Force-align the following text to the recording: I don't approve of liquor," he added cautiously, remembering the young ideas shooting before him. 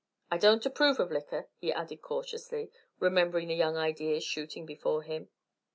I 0.31 0.39
don't 0.39 0.65
approve 0.65 0.99
of 0.99 1.11
liquor," 1.11 1.47
he 1.59 1.71
added 1.71 2.01
cautiously, 2.01 2.71
remembering 2.97 3.49
the 3.49 3.53
young 3.55 3.77
ideas 3.77 4.23
shooting 4.23 4.65
before 4.65 5.03
him. 5.03 5.29